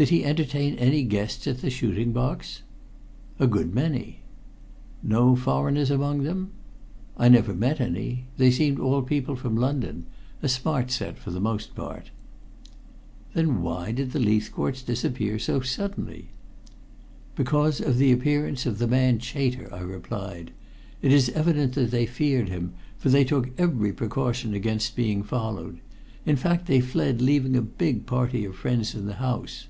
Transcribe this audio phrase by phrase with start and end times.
[0.00, 2.62] "Did he entertain any guests at the shooting box?"
[3.38, 4.20] "A good many."
[5.02, 6.52] "No foreigners among them?"
[7.18, 8.24] "I never met any.
[8.38, 10.06] They seemed all people from London
[10.42, 12.12] a smart set for the most part."
[13.34, 16.30] "Then why did the Leithcourts disappear so suddenly?"
[17.36, 20.50] "Because of the appearance of the man Chater," I replied.
[21.02, 25.78] "It is evident that they feared him, for they took every precaution against being followed.
[26.24, 29.66] In fact, they fled leaving a big party of friends in the house.